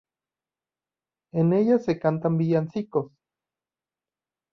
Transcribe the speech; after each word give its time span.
En 1.31 1.53
ellas 1.53 1.85
se 1.85 1.99
cantan 1.99 2.35
villancicos. 2.35 3.11